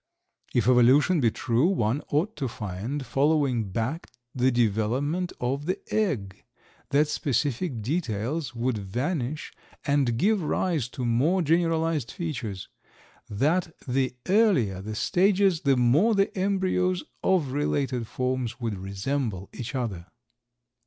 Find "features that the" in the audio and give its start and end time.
12.11-14.15